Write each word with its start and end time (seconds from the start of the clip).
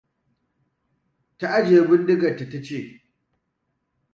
Ta 1.37 1.47
ajiye 1.57 1.81
bindigarta 1.89 2.45
ta 2.51 2.59
ce: 2.65 2.79